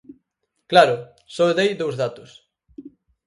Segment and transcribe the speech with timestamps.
[0.71, 0.95] Claro,
[1.35, 2.29] só dei dous datos.